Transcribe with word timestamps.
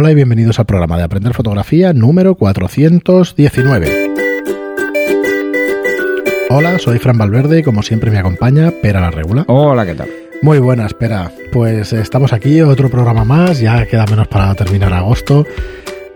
Hola 0.00 0.12
y 0.12 0.14
bienvenidos 0.14 0.60
al 0.60 0.66
programa 0.66 0.96
de 0.96 1.02
Aprender 1.02 1.34
Fotografía 1.34 1.92
número 1.92 2.36
419. 2.36 4.12
Hola, 6.50 6.78
soy 6.78 7.00
Fran 7.00 7.18
Valverde 7.18 7.58
y 7.58 7.62
como 7.64 7.82
siempre 7.82 8.12
me 8.12 8.18
acompaña 8.18 8.70
Pera 8.80 9.00
la 9.00 9.10
Regula. 9.10 9.44
Hola, 9.48 9.84
¿qué 9.84 9.96
tal? 9.96 10.08
Muy 10.40 10.60
buena, 10.60 10.86
espera. 10.86 11.32
Pues 11.50 11.92
estamos 11.92 12.32
aquí, 12.32 12.60
otro 12.60 12.88
programa 12.88 13.24
más, 13.24 13.58
ya 13.58 13.86
queda 13.86 14.06
menos 14.06 14.28
para 14.28 14.54
terminar 14.54 14.92
agosto. 14.92 15.44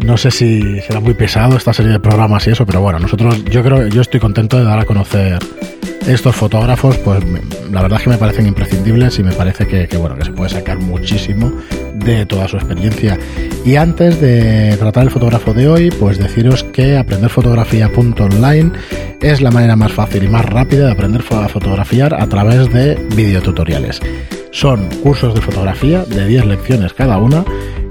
No 0.04 0.16
sé 0.16 0.30
si 0.30 0.80
será 0.80 1.00
muy 1.00 1.14
pesado 1.14 1.56
esta 1.56 1.72
serie 1.72 1.92
de 1.92 2.00
programas 2.00 2.46
y 2.46 2.50
eso, 2.50 2.66
pero 2.66 2.80
bueno, 2.80 2.98
nosotros, 2.98 3.44
yo 3.44 3.62
creo, 3.62 3.86
yo 3.86 4.02
estoy 4.02 4.18
contento 4.20 4.58
de 4.58 4.64
dar 4.64 4.78
a 4.78 4.84
conocer 4.84 5.38
estos 6.06 6.34
fotógrafos, 6.34 6.96
pues 6.98 7.22
la 7.70 7.82
verdad 7.82 7.98
es 7.98 8.04
que 8.04 8.10
me 8.10 8.18
parecen 8.18 8.46
imprescindibles 8.46 9.18
y 9.18 9.22
me 9.22 9.32
parece 9.32 9.66
que, 9.66 9.96
bueno, 9.96 10.16
que 10.16 10.24
se 10.24 10.32
puede 10.32 10.50
sacar 10.50 10.78
muchísimo 10.78 11.52
de 11.94 12.26
toda 12.26 12.48
su 12.48 12.56
experiencia. 12.56 13.16
Y 13.64 13.76
antes 13.76 14.20
de 14.20 14.76
tratar 14.78 15.04
el 15.04 15.10
fotógrafo 15.10 15.54
de 15.54 15.68
hoy, 15.68 15.90
pues 15.90 16.18
deciros 16.18 16.64
que 16.64 16.96
aprenderfotografía.online 16.96 18.72
es 19.20 19.40
la 19.40 19.52
manera 19.52 19.76
más 19.76 19.92
fácil 19.92 20.24
y 20.24 20.28
más 20.28 20.44
rápida 20.44 20.86
de 20.86 20.92
aprender 20.92 21.22
a 21.30 21.48
fotografiar 21.48 22.14
a 22.20 22.26
través 22.26 22.72
de 22.72 22.96
videotutoriales. 23.14 24.00
Son 24.50 24.88
cursos 25.02 25.34
de 25.34 25.40
fotografía 25.40 26.04
de 26.04 26.26
10 26.26 26.46
lecciones 26.46 26.92
cada 26.92 27.18
una 27.18 27.44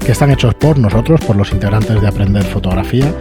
que 0.04 0.12
están 0.12 0.30
hechos 0.30 0.54
por 0.54 0.78
nosotros, 0.78 1.20
por 1.20 1.36
los 1.36 1.52
integrantes 1.52 2.00
de 2.00 2.08
Aprender 2.08 2.44
Fotografía 2.44 3.12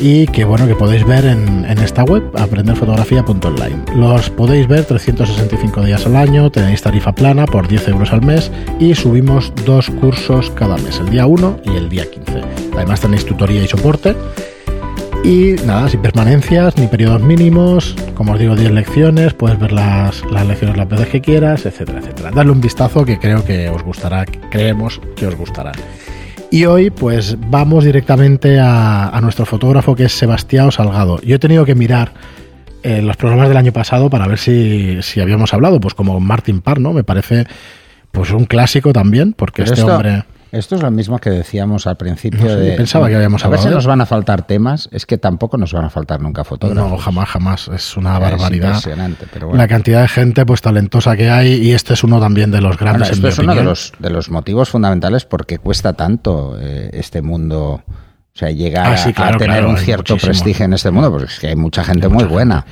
y 0.00 0.26
que 0.28 0.44
bueno 0.44 0.66
que 0.66 0.74
podéis 0.74 1.04
ver 1.04 1.24
en, 1.24 1.64
esta 1.82 2.04
web 2.04 2.22
aprenderfotografía.online. 2.36 3.84
Los 3.96 4.30
podéis 4.30 4.68
ver 4.68 4.84
365 4.84 5.82
días 5.82 6.06
al 6.06 6.16
año, 6.16 6.50
tenéis 6.50 6.82
tarifa 6.82 7.12
plana 7.12 7.46
por 7.46 7.66
10 7.66 7.88
euros 7.88 8.12
al 8.12 8.22
mes 8.22 8.50
y 8.78 8.94
subimos 8.94 9.52
dos 9.64 9.90
cursos 9.90 10.50
cada 10.50 10.76
mes, 10.76 11.00
el 11.00 11.10
día 11.10 11.26
1 11.26 11.60
y 11.64 11.76
el 11.76 11.88
día 11.88 12.08
15. 12.08 12.42
Además 12.76 13.00
tenéis 13.00 13.24
tutoría 13.24 13.62
y 13.62 13.68
soporte. 13.68 14.14
Y 15.24 15.56
nada, 15.66 15.88
sin 15.88 16.00
permanencias 16.00 16.76
ni 16.78 16.86
periodos 16.86 17.20
mínimos, 17.20 17.96
como 18.14 18.32
os 18.32 18.38
digo, 18.38 18.54
10 18.54 18.70
lecciones, 18.70 19.34
puedes 19.34 19.58
ver 19.58 19.72
las, 19.72 20.22
lecciones 20.46 20.76
las 20.76 20.88
veces 20.88 21.08
que 21.08 21.20
quieras, 21.20 21.66
etcétera, 21.66 21.98
etcétera. 21.98 22.30
Darle 22.30 22.52
un 22.52 22.60
vistazo 22.60 23.04
que 23.04 23.18
creo 23.18 23.44
que 23.44 23.68
os 23.68 23.82
gustará, 23.82 24.24
creemos 24.48 25.00
que 25.16 25.26
os 25.26 25.34
gustará. 25.34 25.72
Y 26.50 26.64
hoy 26.64 26.90
pues 26.90 27.36
vamos 27.50 27.84
directamente 27.84 28.58
a, 28.58 29.18
nuestro 29.22 29.44
fotógrafo 29.44 29.94
que 29.94 30.04
es 30.04 30.12
Sebastián 30.12 30.72
Salgado. 30.72 31.20
Yo 31.20 31.36
he 31.36 31.38
tenido 31.38 31.64
que 31.66 31.74
mirar 31.74 32.12
eh, 32.82 33.02
los 33.02 33.16
programas 33.16 33.48
del 33.48 33.58
año 33.58 33.72
pasado 33.72 34.08
para 34.08 34.26
ver 34.26 34.38
si, 34.38 35.02
si 35.02 35.20
habíamos 35.20 35.52
hablado, 35.52 35.78
pues 35.78 35.94
como 35.94 36.18
Martin 36.20 36.60
Parr, 36.60 36.80
¿no? 36.80 36.92
Me 36.92 37.04
parece 37.04 37.46
pues 38.12 38.30
un 38.30 38.46
clásico 38.46 38.92
también, 38.92 39.34
porque 39.34 39.62
este 39.62 39.82
hombre... 39.82 40.24
Esto 40.50 40.76
es 40.76 40.82
lo 40.82 40.90
mismo 40.90 41.18
que 41.18 41.30
decíamos 41.30 41.86
al 41.86 41.96
principio 41.96 42.56
de. 42.56 42.72
Pensaba 42.72 43.08
que 43.08 43.16
habíamos 43.16 43.44
hablado. 43.44 43.62
A 43.62 43.64
veces 43.64 43.74
nos 43.74 43.86
van 43.86 44.00
a 44.00 44.06
faltar 44.06 44.46
temas, 44.46 44.88
es 44.92 45.04
que 45.04 45.18
tampoco 45.18 45.58
nos 45.58 45.72
van 45.72 45.84
a 45.84 45.90
faltar 45.90 46.20
nunca 46.20 46.44
fotógrafos. 46.44 46.90
No, 46.90 46.96
jamás, 46.96 47.28
jamás. 47.28 47.68
Es 47.68 47.96
una 47.96 48.18
barbaridad. 48.18 48.68
Impresionante, 48.68 49.26
pero 49.32 49.48
bueno. 49.48 49.62
La 49.62 49.68
cantidad 49.68 50.02
de 50.02 50.08
gente 50.08 50.46
pues 50.46 50.62
talentosa 50.62 51.16
que 51.16 51.30
hay 51.30 51.54
y 51.54 51.72
este 51.72 51.94
es 51.94 52.04
uno 52.04 52.20
también 52.20 52.50
de 52.50 52.60
los 52.60 52.78
grandes. 52.78 53.10
esto 53.10 53.28
es 53.28 53.38
uno 53.38 53.54
de 53.54 53.62
los, 53.62 53.92
de 53.98 54.10
los 54.10 54.30
motivos 54.30 54.70
fundamentales 54.70 55.24
porque 55.24 55.58
cuesta 55.58 55.92
tanto 55.92 56.58
eh, 56.60 56.90
este 56.92 57.22
mundo 57.22 57.82
o 58.38 58.40
sea, 58.40 58.50
llegar 58.52 58.86
ah, 58.86 59.26
a 59.26 59.36
tener 59.36 59.66
un 59.66 59.76
cierto 59.78 60.16
prestigio 60.16 60.64
en 60.64 60.72
este 60.72 60.92
mundo, 60.92 61.10
porque 61.10 61.26
es 61.26 61.40
que 61.40 61.48
hay 61.48 61.56
mucha 61.56 61.82
gente 61.82 62.06
muy 62.06 62.22
buena. 62.22 62.64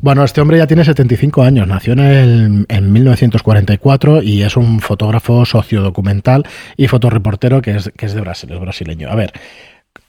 Bueno, 0.00 0.24
este 0.24 0.40
hombre 0.40 0.56
ya 0.56 0.66
tiene 0.66 0.82
75 0.82 1.42
años, 1.42 1.68
nació 1.68 1.92
en, 1.92 2.00
el, 2.00 2.66
en 2.70 2.90
1944 2.90 4.22
y 4.22 4.44
es 4.44 4.56
un 4.56 4.80
fotógrafo 4.80 5.44
sociodocumental 5.44 6.44
y 6.78 6.88
fotoreportero 6.88 7.60
que 7.60 7.76
es, 7.76 7.92
que 7.94 8.06
es 8.06 8.14
de 8.14 8.22
Brasil, 8.22 8.50
es 8.50 8.58
brasileño. 8.58 9.10
A 9.10 9.14
ver, 9.14 9.34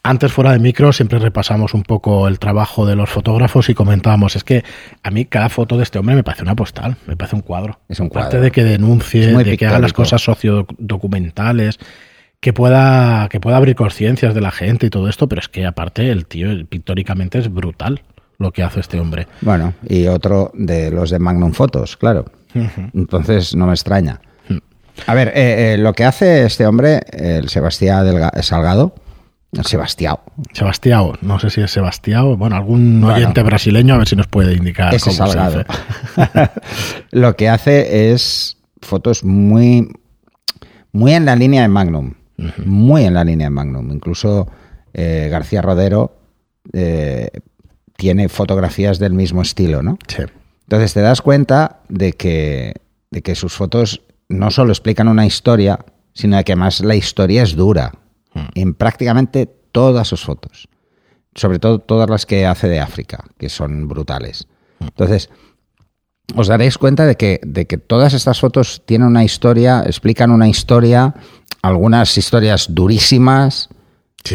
antes 0.02 0.32
fuera 0.32 0.54
de 0.54 0.60
micro 0.60 0.94
siempre 0.94 1.20
repasamos 1.20 1.74
un 1.74 1.84
poco 1.84 2.30
el 2.30 2.40
trabajo 2.40 2.86
de 2.86 2.96
los 2.96 3.10
fotógrafos 3.10 3.68
y 3.68 3.74
comentábamos, 3.74 4.38
es 4.38 4.46
que 4.46 4.64
a 5.04 5.12
mí 5.12 5.26
cada 5.26 5.50
foto 5.50 5.76
de 5.76 5.84
este 5.84 6.00
hombre 6.00 6.16
me 6.16 6.24
parece 6.24 6.44
una 6.44 6.56
postal, 6.56 6.96
me 7.06 7.18
parece 7.18 7.36
un 7.36 7.42
cuadro. 7.42 7.82
Es 7.90 8.00
un 8.00 8.08
cuadro. 8.08 8.30
Aparte 8.30 8.40
de 8.46 8.50
que 8.50 8.64
denuncie, 8.64 9.36
de 9.36 9.58
que 9.58 9.68
haga 9.68 9.80
las 9.80 9.92
cosas 9.92 10.22
sociodocumentales 10.22 11.80
que 12.40 12.54
pueda, 12.54 13.28
que 13.30 13.40
pueda 13.40 13.58
abrir 13.58 13.76
conciencias 13.76 14.34
de 14.34 14.42
la 14.42 14.52
gente 14.52 14.88
y 14.88 14.90
todo 14.90 15.10
esto, 15.10 15.28
pero 15.28 15.40
es 15.40 15.50
que 15.50 15.66
aparte 15.66 16.12
el 16.12 16.26
tío 16.26 16.50
pictóricamente 16.68 17.40
es 17.40 17.52
brutal 17.52 18.02
lo 18.38 18.52
que 18.52 18.64
hace 18.64 18.80
este 18.80 19.00
hombre. 19.00 19.28
Bueno, 19.42 19.74
y 19.88 20.08
otro 20.08 20.52
de 20.54 20.92
los 20.92 21.10
de 21.10 21.20
Magnum 21.20 21.54
Photos, 21.54 21.98
claro. 21.98 22.26
Entonces 22.94 23.56
no 23.56 23.66
me 23.66 23.74
extraña. 23.74 24.22
A 25.08 25.14
ver, 25.14 25.30
eh, 25.30 25.74
eh, 25.74 25.78
lo 25.78 25.94
que 25.94 26.06
hace 26.06 26.46
este 26.46 26.66
hombre, 26.66 27.02
el 27.12 27.50
Sebastián 27.50 28.06
Salgado, 28.42 28.96
el 29.52 29.66
Sebastián. 29.66 30.18
Sebastián, 30.54 31.14
no 31.22 31.40
sé 31.40 31.50
si 31.50 31.62
es 31.62 31.72
Sebastián, 31.72 32.38
bueno, 32.38 32.56
algún 32.56 33.04
oyente 33.04 33.42
brasileño 33.44 33.96
a 33.96 33.98
ver 33.98 34.08
si 34.08 34.16
nos 34.16 34.28
puede 34.28 34.54
indicar 34.54 34.94
ese 34.94 35.12
Salgado. 35.12 35.66
lo 37.12 37.36
que 37.36 37.50
hace 37.50 38.12
es 38.12 38.58
fotos 38.82 39.24
muy, 39.24 39.90
muy 40.92 41.14
en 41.14 41.26
la 41.26 41.36
línea 41.36 41.62
de 41.62 41.68
Magnum 41.68 42.14
muy 42.66 43.04
en 43.04 43.14
la 43.14 43.24
línea 43.24 43.48
de 43.48 43.52
Magnum. 43.52 43.92
Incluso 43.92 44.48
eh, 44.94 45.28
García 45.30 45.62
Rodero 45.62 46.18
eh, 46.74 47.30
tiene 47.96 48.30
fotografías 48.30 49.00
del 49.00 49.14
mismo 49.14 49.42
estilo, 49.42 49.82
¿no? 49.82 49.98
Sí. 50.08 50.24
Entonces 50.64 50.94
te 50.94 51.02
das 51.02 51.22
cuenta 51.22 51.82
de 51.90 52.14
que, 52.14 52.74
de 53.12 53.22
que 53.22 53.36
sus 53.36 53.54
fotos 53.54 54.02
no 54.30 54.52
solo 54.52 54.72
explican 54.72 55.08
una 55.08 55.26
historia, 55.26 55.80
sino 56.14 56.42
que 56.44 56.54
además 56.54 56.80
la 56.80 56.96
historia 56.96 57.44
es 57.44 57.56
dura 57.56 57.92
mm. 58.34 58.40
en 58.56 58.74
prácticamente 58.74 59.46
todas 59.46 60.08
sus 60.08 60.24
fotos. 60.24 60.68
Sobre 61.36 61.60
todo 61.60 61.80
todas 61.80 62.10
las 62.10 62.26
que 62.26 62.46
hace 62.46 62.68
de 62.68 62.80
África, 62.80 63.26
que 63.38 63.50
son 63.50 63.88
brutales. 63.88 64.48
Mm. 64.80 64.86
Entonces, 64.86 65.30
os 66.34 66.48
daréis 66.48 66.78
cuenta 66.78 67.06
de 67.06 67.16
que, 67.16 67.40
de 67.44 67.68
que 67.68 67.78
todas 67.78 68.14
estas 68.14 68.40
fotos 68.40 68.82
tienen 68.86 69.08
una 69.10 69.24
historia, 69.24 69.84
explican 69.86 70.32
una 70.32 70.50
historia 70.50 71.14
algunas 71.68 72.18
historias 72.18 72.68
durísimas, 72.70 73.70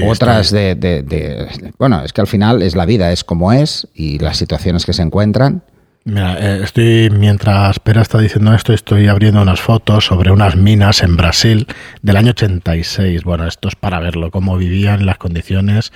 otras 0.06 0.50
de, 0.50 1.48
Bueno, 1.78 2.02
es 2.04 2.12
que 2.12 2.20
al 2.20 2.26
final 2.26 2.62
es 2.62 2.76
la 2.76 2.86
vida, 2.86 3.12
es 3.12 3.24
como 3.24 3.52
es 3.52 3.88
y 3.94 4.18
las 4.18 4.36
situaciones 4.36 4.86
que 4.86 4.92
se 4.92 5.02
encuentran. 5.02 5.64
Mira, 6.04 6.36
eh, 6.38 6.60
estoy, 6.64 7.10
mientras 7.10 7.78
Pera 7.78 8.00
está 8.00 8.18
diciendo 8.18 8.54
esto, 8.54 8.72
estoy 8.72 9.08
abriendo 9.08 9.42
unas 9.42 9.60
fotos 9.60 10.06
sobre 10.06 10.30
unas 10.30 10.56
minas 10.56 11.02
en 11.02 11.16
Brasil 11.16 11.66
del 12.02 12.16
año 12.16 12.30
86. 12.30 13.22
Bueno, 13.22 13.46
esto 13.46 13.68
es 13.68 13.76
para 13.76 14.00
verlo, 14.00 14.30
cómo 14.30 14.56
vivían, 14.56 15.04
las 15.04 15.18
condiciones 15.18 15.92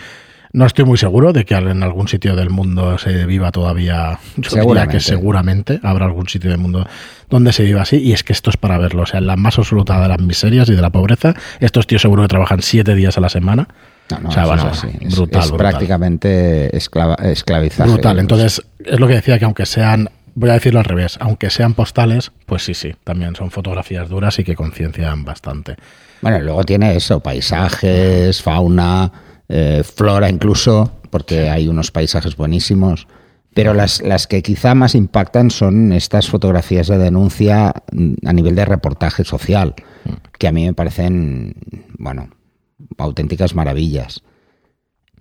no 0.55 0.67
estoy 0.67 0.85
muy 0.85 0.97
seguro 0.97 1.33
de 1.33 1.45
que 1.45 1.55
en 1.57 1.83
algún 1.83 2.07
sitio 2.07 2.37
del 2.37 2.49
mundo 2.49 2.97
se 2.97 3.27
viva 3.27 3.51
todavía. 3.51 4.21
Yo 4.37 4.65
diría 4.65 4.87
que 4.87 5.01
seguramente 5.01 5.81
habrá 5.83 6.07
algún 6.07 6.29
sitio 6.29 6.49
del 6.49 6.61
mundo 6.61 6.87
donde 7.29 7.53
se 7.53 7.65
viva 7.65 7.83
así. 7.83 7.97
Y 7.97 8.13
es 8.13 8.23
que 8.23 8.33
esto 8.33 8.51
es 8.51 8.57
para 8.57 8.79
verlo. 8.79 9.03
O 9.03 9.07
sea, 9.07 9.19
en 9.19 9.27
la 9.27 9.35
más 9.35 9.59
absoluta 9.59 10.01
de 10.01 10.07
las 10.07 10.21
miserias 10.21 10.69
y 10.69 10.77
de 10.77 10.81
la 10.81 10.91
pobreza, 10.91 11.35
estos 11.59 11.89
tíos 11.89 12.03
seguro 12.03 12.23
que 12.23 12.29
trabajan 12.29 12.63
siete 12.63 12.95
días 12.95 13.19
a 13.19 13.21
la 13.21 13.31
semana. 13.31 13.67
o 14.25 14.31
sea, 14.31 14.47
bueno, 14.47 14.71
brutal, 15.17 15.43
es, 15.43 15.53
prácticamente 15.53 16.77
esclava, 16.77 17.17
esclavizaje. 17.17 17.91
Brutal. 17.91 18.21
Entonces, 18.21 18.63
es 18.85 19.01
lo 19.01 19.09
que 19.09 19.15
decía 19.15 19.41
que 19.41 19.47
aunque 19.47 19.67
sean 19.67 20.09
voy 20.37 20.51
a 20.51 20.55
decirlo 20.55 20.79
al 20.79 20.85
revés, 20.85 21.17
aunque 21.21 21.51
sean 21.51 21.75
postales, 21.75 22.31
pues 22.47 22.63
sí, 22.63 22.75
sí, 22.75 22.95
también 23.03 23.35
son 23.35 23.51
fotografías 23.51 24.09
duras 24.09 24.39
y 24.39 24.45
que 24.45 24.55
conciencian 24.55 25.25
bastante. 25.25 25.75
Bueno, 26.21 26.39
luego 26.41 26.63
tiene 26.63 26.95
eso, 26.95 27.19
paisajes, 27.19 28.41
fauna, 28.41 29.11
eh, 29.49 29.83
flora 29.85 30.29
incluso, 30.31 30.91
porque 31.11 31.51
hay 31.51 31.69
unos 31.69 31.91
paisajes 31.91 32.37
buenísimos. 32.37 33.07
Pero 33.55 33.73
las, 33.73 34.03
las 34.03 34.27
que 34.27 34.43
quizá 34.43 34.75
más 34.75 34.97
impactan 34.97 35.51
son 35.51 35.93
estas 35.93 36.29
fotografías 36.29 36.89
de 36.89 36.99
denuncia 36.99 37.69
a 37.69 38.33
nivel 38.33 38.57
de 38.57 38.65
reportaje 38.65 39.23
social, 39.23 39.75
que 40.39 40.49
a 40.49 40.53
mí 40.53 40.65
me 40.65 40.75
parecen, 40.75 41.55
bueno, 41.97 42.31
auténticas 42.99 43.55
maravillas. 43.55 44.23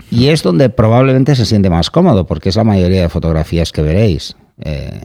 Y 0.09 0.29
es 0.29 0.41
donde 0.41 0.69
probablemente 0.69 1.35
se 1.35 1.45
siente 1.45 1.69
más 1.69 1.91
cómodo, 1.91 2.25
porque 2.25 2.49
es 2.49 2.55
la 2.55 2.63
mayoría 2.63 3.03
de 3.03 3.09
fotografías 3.09 3.71
que 3.71 3.83
veréis. 3.83 4.35
Eh, 4.61 5.03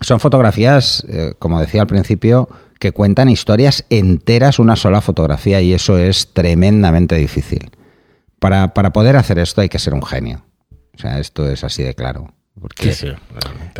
son 0.00 0.20
fotografías, 0.20 1.06
eh, 1.08 1.32
como 1.38 1.60
decía 1.60 1.80
al 1.80 1.86
principio, 1.86 2.50
que 2.78 2.92
cuentan 2.92 3.30
historias 3.30 3.86
enteras 3.88 4.58
una 4.58 4.76
sola 4.76 5.00
fotografía 5.00 5.62
y 5.62 5.72
eso 5.72 5.96
es 5.96 6.28
tremendamente 6.34 7.16
difícil 7.16 7.70
para, 8.38 8.74
para 8.74 8.92
poder 8.92 9.16
hacer 9.16 9.38
esto 9.38 9.60
hay 9.60 9.68
que 9.68 9.78
ser 9.78 9.94
un 9.94 10.02
genio. 10.02 10.44
O 10.94 10.98
sea, 10.98 11.18
esto 11.18 11.48
es 11.48 11.64
así 11.64 11.82
de 11.82 11.94
claro. 11.94 12.32
Porque, 12.60 12.92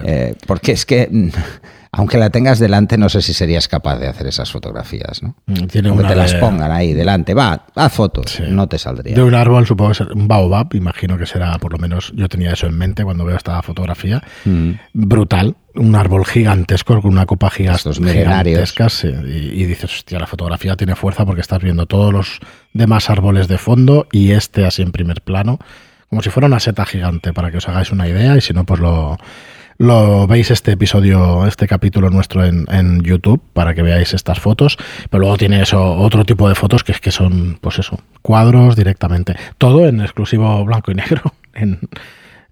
eh, 0.05 0.35
porque 0.47 0.73
es 0.73 0.87
que, 0.87 1.09
aunque 1.93 2.17
la 2.17 2.31
tengas 2.31 2.59
delante, 2.59 2.97
no 2.97 3.09
sé 3.09 3.23
si 3.23 3.35
serías 3.35 3.67
capaz 3.67 3.99
de 3.99 4.07
hacer 4.07 4.27
esas 4.27 4.53
fotografías, 4.53 5.23
¿no? 5.23 5.35
Mm, 5.47 5.67
tiene 5.67 5.91
te 5.91 6.15
las 6.15 6.35
pongan 6.35 6.71
ahí 6.71 6.93
delante, 6.93 7.35
va, 7.35 7.67
haz 7.75 7.93
fotos, 7.93 8.41
no 8.49 8.69
te 8.69 8.79
saldría. 8.79 9.17
De 9.17 9.23
un 9.23 9.35
árbol, 9.35 9.67
supongo 9.67 9.91
que 9.91 9.97
ser 9.97 10.13
un 10.13 10.29
baobab, 10.29 10.75
imagino 10.75 11.19
que 11.19 11.27
será, 11.27 11.59
por 11.59 11.73
lo 11.73 11.79
menos, 11.79 12.13
yo 12.15 12.29
tenía 12.29 12.53
eso 12.53 12.67
en 12.67 12.79
mente 12.79 13.05
cuando 13.05 13.25
veo 13.25 13.37
esta 13.37 13.61
fotografía. 13.63 14.23
Mm. 14.45 14.73
Brutal, 14.93 15.57
un 15.79 15.95
árbol 15.95 16.25
gigantesco 16.27 17.01
con 17.01 17.13
una 17.13 17.27
copa 17.27 17.51
gigantesca 17.51 18.89
sí, 18.89 19.09
y, 19.09 19.63
y 19.63 19.67
dices, 19.67 19.93
hostia, 19.95 20.19
la 20.19 20.27
fotografía 20.27 20.77
tiene 20.77 20.95
fuerza 20.97 21.25
porque 21.25 21.41
estás 21.41 21.63
viendo 21.63 21.87
todos 21.87 22.13
los 22.13 22.41
demás 22.73 23.11
árboles 23.11 23.49
de 23.49 23.59
fondo 23.59 24.07
y 24.13 24.33
este 24.33 24.67
así 24.67 24.83
en 24.83 24.93
primer 24.93 25.23
plano, 25.23 25.59
como 26.11 26.23
si 26.23 26.31
fuera 26.31 26.47
una 26.47 26.61
seta 26.61 26.85
gigante, 26.85 27.33
para 27.33 27.51
que 27.51 27.59
os 27.59 27.69
hagáis 27.69 27.91
una 27.91 28.09
idea 28.09 28.37
y 28.37 28.41
si 28.41 28.53
no, 28.53 28.65
pues 28.65 28.81
lo, 28.81 29.19
lo 29.79 30.27
veis 30.27 30.51
este 30.51 30.73
episodio, 30.73 31.47
este 31.47 31.69
capítulo 31.69 32.11
nuestro 32.11 32.45
en, 32.45 32.67
en 32.71 33.01
YouTube 33.03 33.41
para 33.53 33.75
que 33.75 33.83
veáis 33.83 34.13
estas 34.13 34.41
fotos. 34.41 34.77
Pero 35.09 35.21
luego 35.21 35.39
tiene 35.39 35.63
eso, 35.63 35.95
otro 35.97 36.25
tipo 36.25 36.49
de 36.49 36.55
fotos 36.55 36.83
que 36.83 36.93
es 36.93 37.01
que 37.01 37.13
son, 37.13 37.59
pues 37.61 37.79
eso, 37.79 38.01
cuadros 38.21 38.75
directamente. 38.75 39.37
Todo 39.57 39.87
en 39.87 40.01
exclusivo 40.01 40.65
blanco 40.65 40.91
y 40.91 40.95
negro. 40.95 41.23
En, 41.55 41.81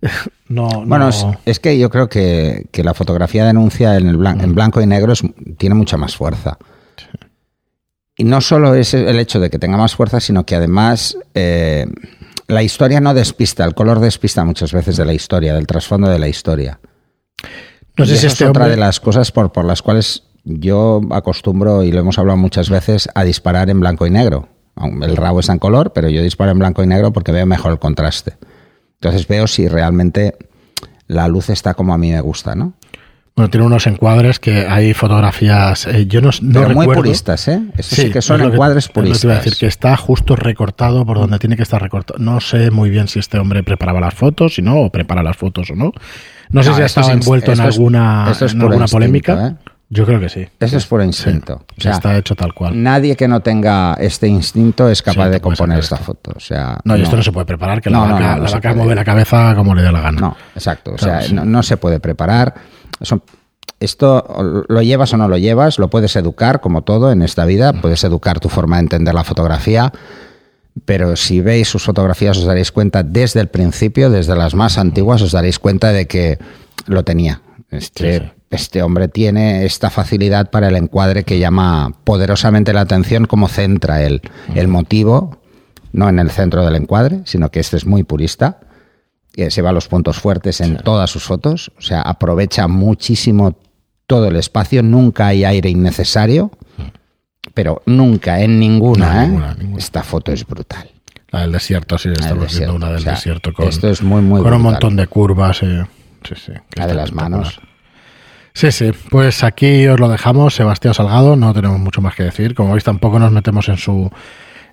no, 0.49 0.69
Bueno, 0.87 0.99
no- 1.07 1.09
es, 1.09 1.27
es 1.45 1.61
que 1.61 1.79
yo 1.79 1.91
creo 1.91 2.09
que, 2.09 2.67
que 2.71 2.85
la 2.85 2.95
fotografía 2.95 3.45
denuncia 3.45 3.97
en, 3.97 4.09
el 4.09 4.17
blan- 4.19 4.43
en 4.43 4.55
blanco 4.55 4.81
y 4.81 4.87
negro 4.87 5.13
es- 5.13 5.23
tiene 5.59 5.75
mucha 5.75 5.97
más 5.97 6.17
fuerza. 6.17 6.59
Y 8.19 8.25
no 8.25 8.41
solo 8.41 8.75
es 8.75 8.95
el 8.95 9.19
hecho 9.19 9.41
de 9.41 9.51
que 9.51 9.59
tenga 9.59 9.77
más 9.77 9.95
fuerza, 9.95 10.21
sino 10.21 10.47
que 10.47 10.55
además 10.55 11.19
eh, 11.35 11.87
la 12.49 12.63
historia 12.63 13.01
no 13.01 13.13
despista, 13.13 13.65
el 13.65 13.75
color 13.75 14.01
despista 14.01 14.43
muchas 14.45 14.73
veces 14.73 14.97
de 14.97 15.05
la 15.05 15.13
historia, 15.13 15.53
del 15.55 15.67
trasfondo 15.67 16.09
de 16.09 16.19
la 16.19 16.29
historia. 16.29 16.79
no 17.99 18.05
Y 18.05 18.09
si 18.09 18.15
este 18.15 18.27
es 18.29 18.35
otra 18.35 18.49
hombre- 18.65 18.71
de 18.71 18.77
las 18.79 19.01
cosas 19.01 19.31
por, 19.33 19.53
por 19.53 19.67
las 19.67 19.83
cuales 19.83 20.23
yo 20.45 21.01
acostumbro, 21.11 21.83
y 21.83 21.93
lo 21.93 22.01
hemos 22.01 22.19
hablado 22.19 22.39
muchas 22.39 22.71
veces, 22.71 23.09
a 23.15 23.25
disparar 23.25 23.69
en 23.69 23.81
blanco 23.81 24.07
y 24.07 24.11
negro. 24.11 24.49
El 25.03 25.17
RAW 25.17 25.41
está 25.41 25.53
en 25.55 25.59
color, 25.59 25.93
pero 25.93 26.09
yo 26.09 26.23
disparo 26.23 26.53
en 26.53 26.59
blanco 26.59 26.83
y 26.83 26.87
negro 26.87 27.13
porque 27.13 27.33
veo 27.33 27.45
mejor 27.47 27.73
el 27.73 27.79
contraste. 27.79 28.35
Entonces 29.01 29.27
veo 29.29 29.47
si 29.47 29.69
realmente 29.69 30.35
la 31.07 31.29
luz 31.29 31.51
está 31.51 31.75
como 31.75 31.95
a 31.95 31.99
mí 31.99 32.11
me 32.13 32.21
gusta, 32.21 32.55
¿no? 32.55 32.75
Bueno, 33.37 33.51
tiene 33.51 33.67
unos 33.67 33.87
encuadres 33.87 34.39
que 34.39 34.67
hay 34.67 34.95
fotografías. 34.95 35.87
eh, 35.89 36.07
yo 36.07 36.23
no, 36.23 36.31
no 36.41 36.61
Pero 36.63 36.75
muy 36.75 36.85
recuerdo. 36.87 37.03
puristas, 37.03 37.47
¿eh? 37.49 37.61
Estos 37.77 37.99
sí, 37.99 38.11
que 38.11 38.23
son 38.23 38.41
es 38.41 38.47
encuadres 38.51 38.85
es 38.85 38.89
que 38.89 38.95
puristas. 38.95 39.21
te 39.21 39.27
iba 39.27 39.35
a 39.35 39.37
decir, 39.37 39.57
que 39.59 39.67
está 39.67 39.95
justo 39.99 40.37
recortado 40.37 41.05
por 41.05 41.19
donde 41.19 41.39
tiene 41.39 41.55
que 41.55 41.63
estar 41.63 41.83
recortado. 41.83 42.19
No 42.19 42.41
sé 42.41 42.71
muy 42.71 42.89
bien 42.89 43.09
si 43.09 43.19
este 43.19 43.39
hombre 43.39 43.63
preparaba 43.63 44.01
las 44.01 44.15
fotos, 44.15 44.55
si 44.55 44.63
no, 44.63 44.77
o 44.81 44.91
prepara 44.91 45.23
las 45.23 45.37
fotos 45.37 45.71
o 45.71 45.75
no. 45.77 45.93
No 46.49 46.63
sé 46.63 46.71
No, 46.71 46.77
si 46.77 46.83
ha 46.83 46.87
es 46.87 46.93
estado 46.93 47.11
envuelto 47.11 47.53
en 47.53 47.61
es- 47.61 47.65
alguna, 47.77 48.29
esto 48.33 48.47
es 48.47 48.55
en 48.55 48.63
alguna 48.63 48.77
instinto, 48.85 48.93
polémica. 48.97 49.47
¿eh? 49.49 49.55
Yo 49.89 50.05
creo 50.05 50.19
que 50.19 50.29
sí. 50.29 50.47
Eso 50.59 50.77
es 50.79 50.87
por 50.87 51.01
instinto. 51.03 51.63
Sí, 51.71 51.75
O 51.79 51.83
sea, 51.83 51.93
está 51.93 52.17
hecho 52.19 52.35
tal 52.35 52.53
cual. 52.55 52.83
Nadie 52.83 53.15
que 53.15 53.29
no 53.29 53.41
tenga 53.41 53.95
este 54.01 54.27
instinto 54.27 54.89
es 54.89 55.01
capaz 55.01 55.27
Sí, 55.27 55.31
de 55.31 55.41
componer 55.41 55.79
esta 55.79 55.97
foto. 55.97 56.33
O 56.35 56.41
sea, 56.41 56.79
No, 56.85 56.97
y 56.97 57.03
esto 57.03 57.17
no 57.17 57.23
se 57.23 57.31
puede 57.31 57.47
preparar, 57.47 57.81
que 57.81 57.89
No, 57.91 58.05
la 58.05 58.13
vaca, 58.15 58.27
no, 58.31 58.37
no 58.39 58.45
la 58.45 58.51
vaca 58.51 58.75
mueve 58.75 58.95
la 58.97 59.05
cabeza 59.05 59.55
como 59.55 59.75
le 59.77 59.83
dé 59.83 59.93
la 59.93 60.01
gana. 60.01 60.21
No, 60.21 60.37
exacto. 60.57 60.95
O 60.95 60.99
sea, 60.99 61.23
sí. 61.23 61.35
no, 61.35 61.63
se 61.63 61.77
puede 61.77 62.01
preparar. 62.01 62.55
Son- 63.01 63.23
esto 63.79 64.65
lo 64.69 64.83
llevas 64.83 65.13
o 65.13 65.17
no 65.19 65.29
lo 65.29 65.37
llevas, 65.37 65.79
lo 65.79 65.89
puedes 65.89 66.17
educar, 66.17 66.61
como 66.61 66.83
todo 66.83 67.13
en 67.13 67.23
esta 67.23 67.45
vida, 67.45 67.73
puedes 67.75 68.03
educar 68.05 68.41
tu 68.41 68.49
forma 68.49 68.77
de 68.77 68.83
entender 68.83 69.15
la 69.15 69.23
fotografía, 69.23 69.93
pero 70.85 71.15
si 71.15 71.41
veis 71.43 71.69
sus 71.69 71.85
fotografías 71.85 72.39
os 72.39 72.45
daréis 72.45 72.73
cuenta 72.73 73.03
desde 73.03 73.41
el 73.41 73.49
principio, 73.49 74.09
desde 74.11 74.35
las 74.35 74.55
más 74.55 74.79
antiguas, 74.79 75.21
os 75.23 75.33
daréis 75.33 75.59
cuenta 75.59 75.93
de 75.93 76.07
que 76.07 76.39
lo 76.87 77.05
tenía. 77.05 77.41
Este. 77.71 78.33
Este 78.51 78.83
hombre 78.83 79.09
tiene 79.09 79.65
esta 79.65 79.91
facilidad 79.91 80.51
para 80.51 80.69
el 80.69 80.77
encuadre 80.77 81.25
que 81.25 81.39
llama 81.39 81.93
poderosamente 82.05 82.73
la 82.73 82.83
atención 82.83 83.27
como 83.27 83.49
centra 83.49 84.03
el, 84.03 84.23
el 84.55 84.69
motivo, 84.69 85.39
no 85.93 86.09
en 86.09 86.19
el 86.19 86.31
centro 86.31 86.65
del 86.65 86.77
encuadre, 86.77 87.21
sino 87.25 87.51
que 87.51 87.61
este 87.61 87.77
es 87.77 87.87
muy 87.87 88.03
purista 88.05 88.61
que 89.33 89.51
se 89.51 89.61
va 89.63 89.71
a 89.71 89.73
los 89.73 89.89
puntos 89.89 90.19
fuertes 90.19 90.61
en 90.63 90.79
todas 90.79 91.11
sus 91.11 91.25
fotos, 91.25 91.71
o 91.77 91.83
sea, 91.83 92.01
aprovecha 92.01 92.69
muchísimo 92.69 93.59
todo 94.07 94.29
el 94.29 94.37
espacio, 94.37 94.83
nunca 94.83 95.27
hay 95.27 95.45
aire 95.45 95.69
innecesario, 95.69 96.51
pero 97.53 97.83
nunca 97.87 98.41
en 98.41 98.59
ninguna, 98.59 99.13
No, 99.15 99.21
¿eh? 99.21 99.27
ninguna, 99.27 99.55
ninguna. 99.55 99.79
Esta 99.79 100.03
foto 100.03 100.33
es 100.33 100.47
brutal. 100.47 100.89
La 101.31 101.41
del 101.41 101.53
desierto, 101.53 101.99
sí, 101.99 102.09
estamos 102.11 102.45
desierto, 102.45 102.73
viendo 102.73 102.77
una 102.77 102.87
del 102.89 102.97
o 102.97 103.01
sea, 103.01 103.13
desierto 103.13 103.53
con, 103.53 103.69
esto 103.69 103.89
es 103.91 104.03
muy, 104.03 104.23
muy 104.23 104.41
con 104.43 104.55
un 104.55 104.63
montón 104.63 104.97
de 104.97 105.07
curvas. 105.07 105.63
eh. 105.63 105.85
Sí, 106.27 106.35
sí. 106.37 106.53
La 106.75 106.87
de 106.87 106.95
las 106.95 107.13
manos. 107.13 107.61
Sí, 108.57 108.73
sí, 108.73 108.91
pues 109.11 109.45
aquí 109.45 109.87
os 109.87 110.01
lo 110.01 110.09
dejamos, 110.09 110.55
Sebastián 110.55 110.95
Salgado, 110.95 111.37
no 111.37 111.53
tenemos 111.53 111.79
mucho 111.79 112.01
más 112.01 112.15
que 112.15 112.23
decir, 112.23 112.55
como 112.55 112.73
veis 112.73 112.85
tampoco 112.85 113.19
nos 113.19 113.31
metemos 113.31 113.69
en 113.69 113.77
su 113.77 114.11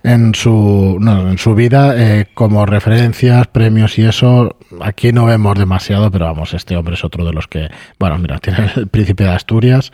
en 0.04 0.34
su 0.34 0.96
no, 1.02 1.30
en 1.30 1.38
su 1.38 1.54
vida 1.54 1.94
eh, 1.98 2.28
como 2.34 2.66
referencias, 2.66 3.48
premios 3.48 4.00
y 4.00 4.06
eso, 4.06 4.56
aquí 4.80 5.12
no 5.12 5.26
vemos 5.26 5.60
demasiado, 5.60 6.10
pero 6.12 6.28
vamos, 6.28 6.54
este 6.54 6.78
hombre 6.78 6.94
es 6.94 7.04
otro 7.04 7.26
de 7.26 7.34
los 7.34 7.50
que, 7.50 7.68
bueno, 8.00 8.18
mira, 8.20 8.40
tiene 8.40 8.72
el 8.74 8.88
príncipe 8.88 9.26
de 9.26 9.32
Asturias, 9.32 9.92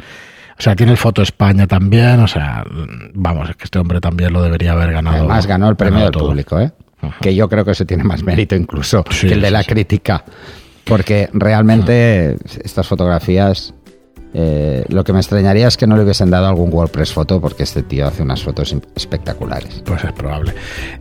o 0.59 0.61
sea, 0.61 0.75
tiene 0.75 0.91
el 0.91 0.97
Foto 0.99 1.23
España 1.23 1.65
también, 1.65 2.19
o 2.19 2.27
sea, 2.27 2.63
vamos, 3.15 3.49
es 3.49 3.55
que 3.55 3.63
este 3.63 3.79
hombre 3.79 3.99
también 3.99 4.31
lo 4.31 4.43
debería 4.43 4.73
haber 4.73 4.91
ganado. 4.91 5.17
Además 5.17 5.47
ganó 5.47 5.67
el 5.67 5.75
premio 5.75 5.93
ganado 5.95 6.11
del 6.11 6.19
todo. 6.19 6.27
público, 6.27 6.59
¿eh? 6.59 6.71
que 7.21 7.33
yo 7.33 7.49
creo 7.49 7.65
que 7.65 7.71
eso 7.71 7.85
tiene 7.85 8.03
más 8.03 8.21
mérito 8.21 8.55
incluso 8.55 9.03
Sí, 9.09 9.29
que 9.29 9.33
el 9.33 9.41
de 9.41 9.49
la 9.49 9.63
sí. 9.63 9.69
crítica, 9.71 10.23
porque 10.83 11.27
realmente 11.33 12.37
estas 12.63 12.87
fotografías... 12.87 13.73
eh, 14.33 14.85
lo 14.89 15.03
que 15.03 15.13
me 15.13 15.19
extrañaría 15.19 15.67
es 15.67 15.77
que 15.77 15.87
no 15.87 15.97
le 15.97 16.03
hubiesen 16.03 16.29
dado 16.29 16.47
algún 16.47 16.71
WordPress 16.71 17.13
foto 17.13 17.41
porque 17.41 17.63
este 17.63 17.83
tío 17.83 18.07
hace 18.07 18.21
unas 18.21 18.43
fotos 18.43 18.75
espectaculares. 18.95 19.81
Pues 19.85 20.03
es 20.03 20.11
probable. 20.11 20.53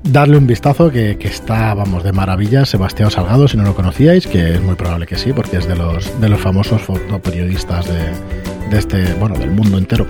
Darle 0.03 0.39
un 0.39 0.47
vistazo 0.47 0.91
que, 0.91 1.19
que 1.19 1.29
está, 1.29 1.75
vamos, 1.75 2.05
de 2.05 2.13
maravilla. 2.13 2.65
Sebastián 2.65 3.11
Salgado, 3.11 3.49
si 3.49 3.57
no 3.57 3.65
lo 3.65 3.75
conocíais, 3.75 4.27
que 4.27 4.55
es 4.55 4.63
muy 4.63 4.77
probable 4.77 5.07
que 5.07 5.17
sí, 5.17 5.33
porque 5.33 5.59
es 5.59 5.69
de 5.69 5.77
los, 5.77 6.21
de 6.21 6.29
los 6.29 6.41
famosos 6.41 6.81
fotoperiodistas 6.83 7.87
de, 7.87 8.69
de 8.71 8.79
este, 8.79 9.15
bueno, 9.15 9.37
del 9.37 9.51
mundo 9.51 9.79
entero. 9.79 10.07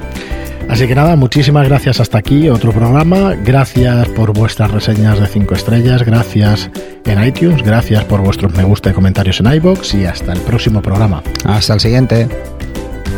Así 0.68 0.86
que 0.86 0.94
nada, 0.94 1.16
muchísimas 1.16 1.66
gracias 1.66 1.98
hasta 1.98 2.18
aquí, 2.18 2.50
otro 2.50 2.72
programa. 2.72 3.34
Gracias 3.42 4.06
por 4.10 4.34
vuestras 4.34 4.70
reseñas 4.70 5.18
de 5.18 5.26
5 5.26 5.54
estrellas, 5.54 6.04
gracias 6.04 6.70
en 7.06 7.24
iTunes, 7.24 7.62
gracias 7.62 8.04
por 8.04 8.20
vuestros 8.20 8.54
me 8.54 8.64
gusta 8.64 8.90
y 8.90 8.92
comentarios 8.92 9.40
en 9.40 9.50
iBox 9.54 9.94
y 9.94 10.04
hasta 10.04 10.34
el 10.34 10.40
próximo 10.40 10.82
programa. 10.82 11.22
Hasta 11.44 11.72
el 11.72 11.80
siguiente. 11.80 12.28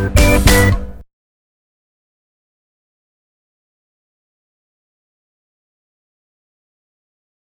Thank 0.00 0.74
you. 0.74 0.79